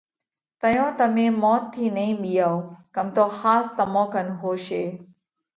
[0.59, 2.55] تئيون تمي موت ٿِي نئين ٻِيئائو
[2.95, 4.83] ڪم تو ۿاس تمون ڪنَ هوشي۔